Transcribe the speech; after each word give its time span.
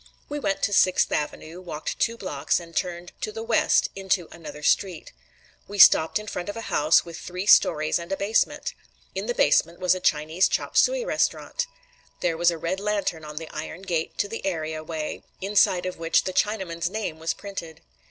We 0.29 0.39
went 0.39 0.63
to 0.63 0.73
Sixth 0.73 1.11
Avenue, 1.11 1.61
walked 1.61 1.99
two 1.99 2.17
blocks, 2.17 2.59
and 2.59 2.75
turned 2.75 3.11
to 3.21 3.31
the 3.31 3.43
west 3.43 3.91
into 3.95 4.27
another 4.31 4.63
street. 4.63 5.13
We 5.67 5.77
stopped 5.77 6.17
in 6.17 6.25
front 6.25 6.49
of 6.49 6.57
a 6.57 6.71
house 6.73 7.05
with 7.05 7.19
three 7.19 7.45
stories 7.45 7.99
and 7.99 8.11
a 8.11 8.17
basement. 8.17 8.73
In 9.13 9.27
the 9.27 9.35
basement 9.35 9.79
was 9.79 9.93
a 9.93 9.99
Chinese 9.99 10.47
chop 10.47 10.75
suey 10.75 11.05
restaurant. 11.05 11.67
There 12.21 12.35
was 12.35 12.49
a 12.49 12.57
red 12.57 12.79
lantern 12.79 13.23
at 13.23 13.37
the 13.37 13.49
iron 13.51 13.83
gate 13.83 14.17
to 14.17 14.27
the 14.27 14.43
area 14.43 14.83
way, 14.83 15.21
inside 15.39 15.85
of 15.85 15.99
which 15.99 16.23
the 16.23 16.33
Chinaman's 16.33 16.89
name 16.89 17.19
was 17.19 17.35
printed. 17.35 17.81